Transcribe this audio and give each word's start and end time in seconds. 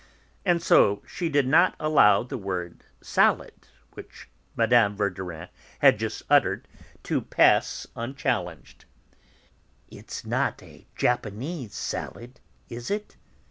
And 0.43 0.63
so 0.63 1.03
she 1.07 1.29
did 1.29 1.45
not 1.45 1.75
allow 1.79 2.23
the 2.23 2.35
word 2.39 2.85
'salad,' 3.01 3.67
which 3.93 4.27
Mme. 4.55 4.95
Verdurin 4.95 5.49
had 5.77 5.99
just 5.99 6.23
uttered, 6.27 6.67
to 7.03 7.21
pass 7.21 7.85
unchallenged. 7.95 8.85
"It's 9.91 10.25
not 10.25 10.63
a 10.63 10.87
Japanese 10.95 11.75
salad, 11.75 12.39
is 12.67 12.89
it?" 12.89 13.15